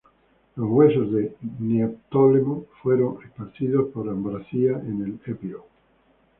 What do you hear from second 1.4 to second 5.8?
Neoptólemo fueron esparcidos por Ambracia, en el Epiro.